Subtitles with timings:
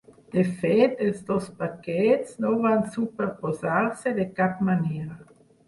[0.35, 5.23] De fet, els dos paquets no van superposar-se de cap manera.